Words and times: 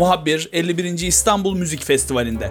Muhabbir 0.00 0.48
51. 0.52 1.06
İstanbul 1.06 1.56
Müzik 1.58 1.84
Festivali'nde. 1.84 2.50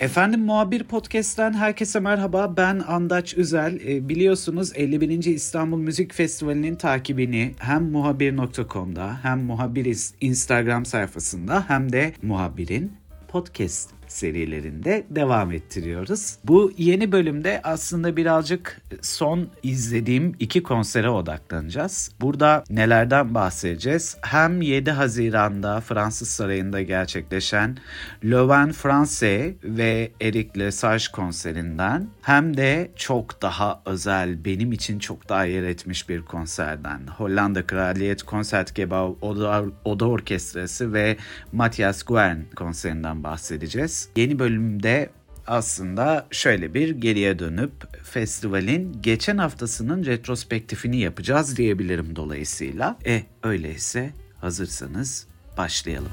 Efendim 0.00 0.44
Muhabir 0.44 0.84
Podcast'ten 0.84 1.52
herkese 1.52 2.00
merhaba. 2.00 2.56
Ben 2.56 2.82
Andaç 2.88 3.36
Üzel. 3.36 3.80
E, 3.86 4.08
biliyorsunuz 4.08 4.72
51. 4.74 5.24
İstanbul 5.24 5.78
Müzik 5.78 6.14
Festivali'nin 6.14 6.74
takibini 6.74 7.54
hem 7.58 7.90
muhabir.com'da 7.90 9.18
hem 9.22 9.44
muhabiriz 9.44 10.14
Instagram 10.20 10.86
sayfasında 10.86 11.64
hem 11.68 11.92
de 11.92 12.12
muhabirin 12.22 12.92
podcast 13.28 14.01
serilerinde 14.12 15.06
devam 15.10 15.52
ettiriyoruz. 15.52 16.36
Bu 16.44 16.72
yeni 16.78 17.12
bölümde 17.12 17.60
aslında 17.64 18.16
birazcık 18.16 18.80
son 19.02 19.48
izlediğim 19.62 20.36
iki 20.38 20.62
konsere 20.62 21.08
odaklanacağız. 21.08 22.12
Burada 22.20 22.64
nelerden 22.70 23.34
bahsedeceğiz? 23.34 24.16
Hem 24.22 24.62
7 24.62 24.90
Haziran'da 24.90 25.80
Fransız 25.80 26.28
Sarayı'nda 26.28 26.82
gerçekleşen 26.82 27.76
Le 28.24 28.36
Vin 28.36 28.72
Francais 28.72 29.54
ve 29.64 30.10
Eric 30.20 30.60
Lesage 30.60 31.04
konserinden 31.12 32.08
hem 32.22 32.56
de 32.56 32.90
çok 32.96 33.42
daha 33.42 33.82
özel, 33.86 34.44
benim 34.44 34.72
için 34.72 34.98
çok 34.98 35.28
daha 35.28 35.44
yer 35.44 35.62
etmiş 35.62 36.08
bir 36.08 36.22
konserden. 36.22 37.00
Hollanda 37.06 37.66
Kraliyet 37.66 38.26
Concertgebouw 38.26 39.26
Oda, 39.26 39.64
Oda 39.84 40.08
Orkestrası 40.08 40.92
ve 40.92 41.16
Matthias 41.52 42.02
Guern 42.02 42.38
konserinden 42.56 43.24
bahsedeceğiz. 43.24 44.01
Yeni 44.16 44.38
bölümde 44.38 45.10
aslında 45.46 46.26
şöyle 46.30 46.74
bir 46.74 46.90
geriye 46.90 47.38
dönüp 47.38 47.72
festivalin 48.04 49.02
geçen 49.02 49.38
haftasının 49.38 50.04
retrospektifini 50.04 51.00
yapacağız 51.00 51.56
diyebilirim 51.56 52.16
dolayısıyla. 52.16 52.98
E 53.06 53.22
öyleyse 53.42 54.10
hazırsanız 54.40 55.26
başlayalım. 55.58 56.12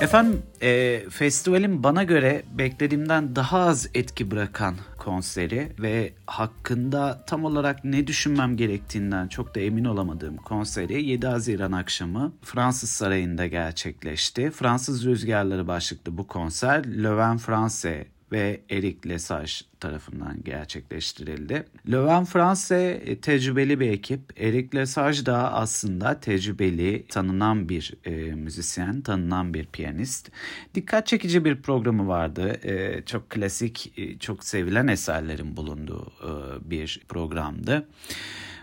Efendim 0.00 0.42
e, 0.62 1.00
festivalin 1.10 1.82
bana 1.82 2.02
göre 2.02 2.42
beklediğimden 2.58 3.36
daha 3.36 3.60
az 3.60 3.88
etki 3.94 4.30
bırakan 4.30 4.76
konseri 5.00 5.72
ve 5.78 6.12
hakkında 6.26 7.24
tam 7.26 7.44
olarak 7.44 7.84
ne 7.84 8.06
düşünmem 8.06 8.56
gerektiğinden 8.56 9.28
çok 9.28 9.54
da 9.54 9.60
emin 9.60 9.84
olamadığım 9.84 10.36
konseri 10.36 11.04
7 11.04 11.26
Haziran 11.26 11.72
akşamı 11.72 12.32
Fransız 12.42 12.90
Sarayı'nda 12.90 13.46
gerçekleşti. 13.46 14.50
Fransız 14.50 15.04
Rüzgarları 15.04 15.68
başlıklı 15.68 16.18
bu 16.18 16.26
konser 16.26 16.84
Vin 16.86 17.38
Francais 17.38 18.06
ve 18.32 18.60
Eric 18.70 19.08
Lesage 19.08 19.52
tarafından 19.80 20.42
gerçekleştirildi. 20.44 21.64
Le 21.90 21.98
Vin 21.98 22.24
France 22.24 22.74
e, 23.04 23.20
tecrübeli 23.20 23.80
bir 23.80 23.90
ekip. 23.90 24.20
Eric 24.40 24.78
Lesage 24.78 25.26
da 25.26 25.52
aslında 25.52 26.20
tecrübeli, 26.20 27.06
tanınan 27.08 27.68
bir 27.68 27.94
e, 28.04 28.10
müzisyen, 28.34 29.00
tanınan 29.00 29.54
bir 29.54 29.66
piyanist. 29.66 30.30
Dikkat 30.74 31.06
çekici 31.06 31.44
bir 31.44 31.62
programı 31.62 32.08
vardı. 32.08 32.60
E, 32.64 33.02
çok 33.06 33.30
klasik, 33.30 33.92
e, 33.98 34.18
çok 34.18 34.44
sevilen 34.44 34.88
eserlerin 34.88 35.56
bulunduğu 35.56 36.12
e, 36.22 36.30
bir 36.70 37.00
programdı. 37.08 37.88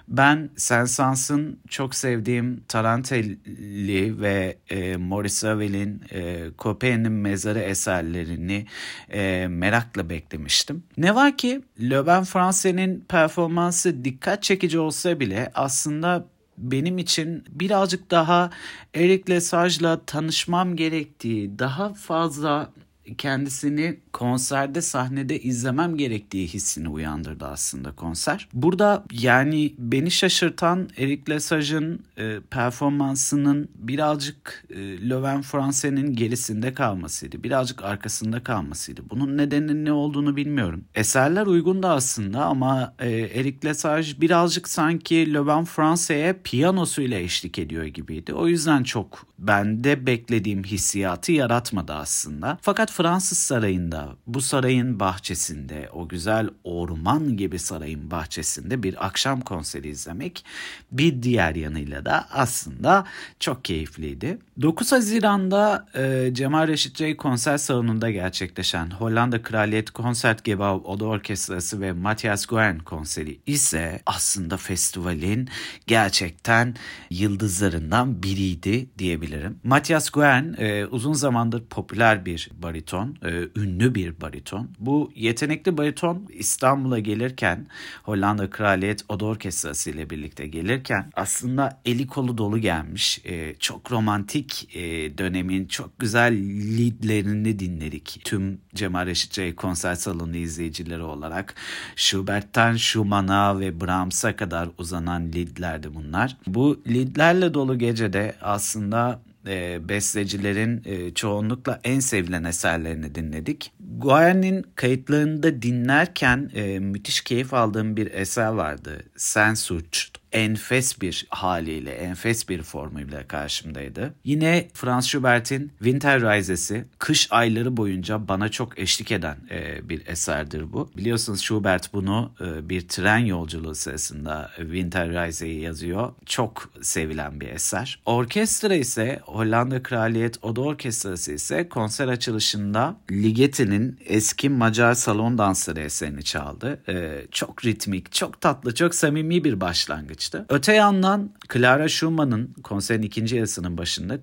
Ben 0.08 0.50
Sensans'ın 0.56 1.60
çok 1.70 1.96
sevdiğim 1.96 2.64
Tarantelli 2.68 4.22
ve 4.22 4.58
e, 4.70 4.98
Maurice 4.98 5.48
Ravel'in 5.48 6.02
e, 6.12 6.48
Copen'in 6.60 7.12
mezarı 7.12 7.60
eserlerini 7.60 8.66
e, 9.10 9.48
merakla 9.50 10.10
beklemiştim. 10.10 10.84
Ne 10.98 11.16
var 11.16 11.38
ki 11.38 11.62
Le 11.82 12.08
Ben 12.08 12.24
France'nin 12.24 13.06
performansı 13.10 14.06
dikkat 14.06 14.44
çekici 14.44 14.80
olsa 14.80 15.20
bile 15.20 15.52
aslında 15.56 16.26
benim 16.58 16.98
için 16.98 17.44
birazcık 17.50 18.12
daha 18.12 18.50
Eric 18.94 19.34
Lesage'la 19.34 20.06
tanışmam 20.06 20.76
gerektiği, 20.76 21.60
daha 21.60 21.94
fazla 21.94 22.72
kendisini 23.18 24.00
konserde 24.14 24.82
sahnede 24.82 25.40
izlemem 25.40 25.98
gerektiği 25.98 26.48
hissini 26.48 26.90
uyandırdı 26.90 27.46
aslında 27.46 27.92
konser. 27.92 28.50
Burada 28.54 29.04
yani 29.12 29.74
beni 29.78 30.12
şaşırtan 30.12 30.90
Eric 30.98 31.32
Lesage'ın 31.32 32.00
e, 32.18 32.40
performansının 32.50 33.70
birazcık 33.76 34.66
e, 34.70 35.10
Löwen 35.10 35.42
France'nin 35.42 36.14
gerisinde 36.14 36.74
kalmasıydı. 36.74 37.44
Birazcık 37.44 37.84
arkasında 37.84 38.44
kalmasıydı. 38.44 39.02
Bunun 39.10 39.38
nedeninin 39.38 39.86
ne 39.86 39.92
olduğunu 39.92 40.36
bilmiyorum. 40.36 40.84
Eserler 40.96 41.46
uygun 41.46 41.84
da 41.84 41.90
aslında 41.90 42.46
ama 42.46 42.96
e, 43.00 43.10
Eric 43.10 43.68
Lesage 43.68 44.08
birazcık 44.22 44.68
sanki 44.68 45.34
Löwen 45.34 45.66
France'ye 45.66 46.34
piyanosuyla 46.44 47.20
eşlik 47.20 47.60
ediyor 47.60 47.86
gibiydi. 47.86 48.34
O 48.34 48.48
yüzden 48.48 48.84
çok 48.84 49.27
bende 49.40 50.08
beklediğim 50.08 50.64
hissiyatı 50.64 51.32
yaratmadı 51.32 51.94
aslında. 51.94 52.58
Fakat 52.62 52.92
Fransız 52.92 53.38
sarayında, 53.38 54.10
bu 54.28 54.42
sarayın 54.42 55.00
bahçesinde, 55.00 55.90
o 55.94 56.08
güzel 56.08 56.50
orman 56.64 57.38
gibi 57.38 57.60
sarayın 57.60 58.12
bahçesinde 58.12 58.84
bir 58.84 59.06
akşam 59.06 59.42
konseri 59.42 59.90
izlemek 59.90 60.46
bir 60.92 61.24
diğer 61.24 61.56
yanıyla 61.56 62.06
da 62.06 62.28
aslında 62.32 63.06
çok 63.40 63.66
keyifliydi. 63.66 64.38
9 64.62 64.92
Haziran'da 64.92 65.88
e, 65.96 66.34
Cemal 66.34 66.68
Reşit 66.68 67.02
Rey 67.02 67.18
konser 67.18 67.58
salonunda 67.58 68.12
gerçekleşen 68.12 68.92
Hollanda 68.92 69.42
Kraliyet 69.42 69.94
Concertgebouw 69.96 70.90
Oda 70.90 71.06
Orkestrası 71.06 71.82
ve 71.82 71.92
Matthias 71.92 72.46
Guern 72.46 72.78
konseri 72.78 73.40
ise 73.46 74.00
aslında 74.06 74.58
festivalin 74.58 75.50
gerçekten 75.88 76.76
yıldızlarından 77.10 78.24
biriydi 78.24 78.90
diyebilirim. 78.98 79.27
Matthias 79.64 80.10
Guern 80.10 80.54
e, 80.58 80.86
uzun 80.86 81.14
zamandır 81.14 81.66
popüler 81.66 82.26
bir 82.26 82.50
bariton, 82.64 83.18
e, 83.26 83.60
ünlü 83.60 83.96
bir 83.96 84.22
bariton. 84.22 84.70
Bu 84.80 85.12
yetenekli 85.16 85.78
bariton 85.78 86.28
İstanbul'a 86.34 87.00
gelirken 87.00 87.68
Hollanda 88.04 88.50
Kraliyet 88.50 89.06
Oda 89.10 89.26
Orkestrası 89.26 89.90
ile 89.90 90.10
birlikte 90.10 90.48
gelirken 90.48 91.12
aslında 91.16 91.82
eli 91.86 92.08
kolu 92.08 92.38
dolu 92.38 92.58
gelmiş. 92.58 93.22
E, 93.26 93.56
çok 93.56 93.92
romantik 93.92 94.76
e, 94.76 95.18
dönemin 95.18 95.66
çok 95.66 96.00
güzel 96.00 96.34
leadlerini 96.78 97.60
dinledik. 97.60 98.22
Tüm 98.24 98.62
Cemal 98.76 99.06
Reşit 99.06 99.40
Rey 99.40 99.56
konser 99.56 99.96
salonu 99.96 100.38
izleyicileri 100.38 101.04
olarak 101.04 101.56
Schubert'ten 101.96 102.76
Schumann'a 102.76 103.60
ve 103.60 103.82
Brahms'a 103.82 104.36
kadar 104.36 104.70
uzanan 104.78 105.34
leadlerdi 105.34 105.96
bunlar. 105.96 106.38
Bu 106.48 106.82
leadlerle 106.88 107.54
dolu 107.54 107.80
gecede 107.80 108.36
aslında 108.42 109.17
e, 109.48 109.90
bestecilerin 109.90 110.82
e, 110.86 111.14
çoğunlukla 111.14 111.80
en 111.84 112.00
sevilen 112.00 112.44
eserlerini 112.44 113.16
dinledik. 113.16 113.72
Guarni'nin 113.98 114.66
kayıtlarında 114.76 115.62
dinlerken 115.62 116.52
e, 116.56 116.80
müthiş 116.80 117.22
keyif 117.22 117.54
aldığım 117.54 117.98
bir 117.98 118.12
eser 118.12 118.48
vardı. 118.48 119.04
Sen 119.16 119.54
Suç 119.54 120.12
enfes 120.38 121.02
bir 121.02 121.28
haliyle, 121.30 121.92
enfes 121.92 122.50
bir 122.50 122.64
formuyla 122.64 123.28
karşımdaydı. 123.28 124.14
Yine 124.24 124.68
Franz 124.74 125.08
Schubert'in 125.08 125.72
Winter 125.80 126.22
Rises'i 126.22 126.86
kış 127.00 127.28
ayları 127.32 127.78
boyunca 127.78 128.28
bana 128.28 128.50
çok 128.50 128.80
eşlik 128.80 129.12
eden 129.12 129.38
e, 129.52 129.90
bir 129.90 130.08
eserdir 130.08 130.74
bu. 130.74 130.92
Biliyorsunuz 130.98 131.42
Schubert 131.42 131.94
bunu 131.94 132.32
e, 132.42 132.70
bir 132.70 132.88
tren 132.88 133.18
yolculuğu 133.18 133.76
sırasında 133.76 134.52
Winter 134.58 135.10
Rises'i 135.10 135.48
yazıyor. 135.48 136.14
Çok 136.26 136.70
sevilen 136.82 137.42
bir 137.42 137.48
eser. 137.48 138.00
Orkestra 138.06 138.76
ise 138.76 139.20
Hollanda 139.24 139.84
Kraliyet 139.84 140.44
Oda 140.44 140.62
Orkestrası 140.62 141.34
ise 141.34 141.70
konser 141.70 142.08
açılışında 142.08 142.98
Ligeti'nin 143.12 144.00
eski 144.06 144.50
Macar 144.50 144.94
salon 144.94 145.38
dansları 145.38 145.80
eserini 145.80 146.24
çaldı. 146.24 146.80
E, 146.90 147.26
çok 147.32 147.66
ritmik, 147.66 148.12
çok 148.12 148.42
tatlı, 148.42 148.76
çok 148.76 148.96
samimi 148.96 149.44
bir 149.44 149.62
başlangıç 149.62 150.27
başlangıçtı. 150.28 150.46
Öte 150.50 150.74
yandan 150.74 151.30
Clara 151.54 151.90
Schumann'ın 151.90 152.54
konserin 152.64 153.02
ikinci 153.02 153.36
yarısının 153.36 153.78
başında 153.78 154.20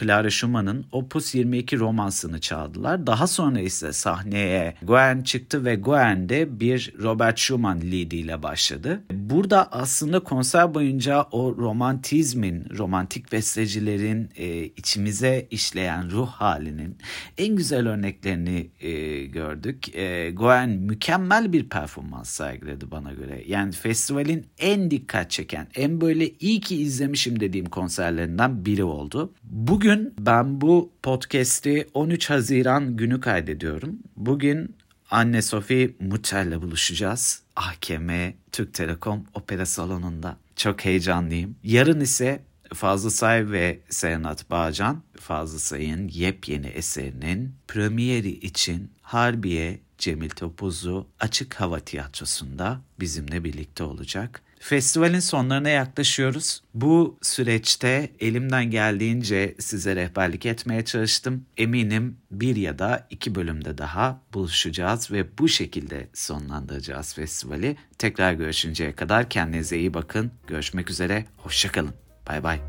Clara 0.00 0.30
Schumann'ın 0.30 0.86
Opus 0.92 1.34
22 1.34 1.78
romansını 1.78 2.40
çaldılar. 2.40 3.06
Daha 3.06 3.26
sonra 3.26 3.60
ise 3.60 3.92
sahneye 3.92 4.74
Goen 4.82 5.22
çıktı 5.22 5.64
ve 5.64 5.74
Goen 5.74 6.28
de 6.28 6.60
bir 6.60 6.92
Robert 7.02 7.38
Schumann 7.38 7.80
leadiyle 7.80 8.42
başladı. 8.42 9.02
Burada 9.10 9.72
aslında 9.72 10.20
konser 10.20 10.74
boyunca 10.74 11.22
o 11.22 11.56
romantizmin, 11.56 12.64
romantik 12.78 13.32
bestecilerin 13.32 14.30
e, 14.36 14.64
içimize 14.64 15.46
işleyen 15.50 16.10
ruh 16.10 16.28
halinin 16.28 16.96
en 17.38 17.56
güzel 17.56 17.88
örneklerini 17.88 18.70
e, 18.80 19.24
gördük. 19.26 19.94
E, 19.94 20.30
Goen 20.30 20.70
mükemmel 20.70 21.52
bir 21.52 21.68
performans 21.68 22.30
sergiledi 22.30 22.90
bana 22.90 23.12
göre. 23.12 23.42
Yani 23.46 23.72
festivalin 23.72 24.46
en 24.58 24.90
dikkat 24.90 25.30
çeken, 25.38 25.68
en 25.74 26.00
böyle 26.00 26.30
iyi 26.40 26.60
ki 26.60 26.76
izlemişim 26.76 27.40
dediğim 27.40 27.66
konserlerinden 27.66 28.64
biri 28.64 28.84
oldu. 28.84 29.32
Bugün 29.42 30.14
ben 30.18 30.60
bu 30.60 30.90
podcast'i 31.02 31.88
13 31.94 32.30
Haziran 32.30 32.96
günü 32.96 33.20
kaydediyorum. 33.20 33.98
Bugün 34.16 34.76
anne 35.10 35.42
Sophie 35.42 35.90
Mutel'le 36.00 36.62
buluşacağız. 36.62 37.42
AKM 37.56 38.10
Türk 38.52 38.74
Telekom 38.74 39.24
Opera 39.34 39.66
Salonu'nda. 39.66 40.36
Çok 40.56 40.84
heyecanlıyım. 40.84 41.56
Yarın 41.64 42.00
ise 42.00 42.40
Fazıl 42.74 43.10
Say 43.10 43.50
ve 43.50 43.78
Serenat 43.88 44.50
Bağcan, 44.50 45.02
Fazıl 45.20 45.58
Say'ın 45.58 46.08
yepyeni 46.08 46.66
eserinin 46.66 47.54
premieri 47.68 48.30
için 48.30 48.90
Harbiye 49.02 49.80
Cemil 49.98 50.30
Topuzlu 50.30 51.06
Açık 51.20 51.54
Hava 51.54 51.80
Tiyatrosu'nda 51.80 52.80
bizimle 53.00 53.44
birlikte 53.44 53.84
olacak. 53.84 54.42
Festivalin 54.60 55.20
sonlarına 55.20 55.68
yaklaşıyoruz. 55.68 56.62
Bu 56.74 57.18
süreçte 57.22 58.10
elimden 58.20 58.70
geldiğince 58.70 59.54
size 59.58 59.96
rehberlik 59.96 60.46
etmeye 60.46 60.84
çalıştım. 60.84 61.46
Eminim 61.56 62.16
bir 62.30 62.56
ya 62.56 62.78
da 62.78 63.06
iki 63.10 63.34
bölümde 63.34 63.78
daha 63.78 64.20
buluşacağız 64.34 65.10
ve 65.12 65.38
bu 65.38 65.48
şekilde 65.48 66.08
sonlandıracağız 66.14 67.14
festivali. 67.14 67.76
Tekrar 67.98 68.32
görüşünceye 68.32 68.92
kadar 68.92 69.28
kendinize 69.28 69.78
iyi 69.78 69.94
bakın. 69.94 70.30
Görüşmek 70.46 70.90
üzere, 70.90 71.24
hoşçakalın. 71.36 71.94
Bay 72.28 72.42
bay. 72.42 72.60